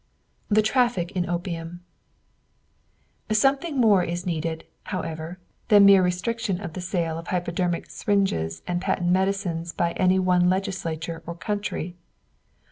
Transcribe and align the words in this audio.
THE 0.49 0.63
TRAFFIC 0.63 1.11
IN 1.11 1.29
OPIUM 1.29 1.81
Something 3.31 3.77
more 3.79 4.03
is 4.03 4.25
needed, 4.25 4.63
however, 4.85 5.37
than 5.67 5.85
mere 5.85 6.01
restriction 6.01 6.59
of 6.59 6.73
the 6.73 6.81
sale 6.81 7.19
of 7.19 7.27
hypodermic 7.27 7.87
syringes 7.91 8.63
and 8.67 8.81
patent 8.81 9.11
medicines 9.11 9.71
by 9.73 9.91
any 9.91 10.17
one 10.17 10.49
legislature 10.49 11.21
or 11.27 11.35
country. 11.35 11.97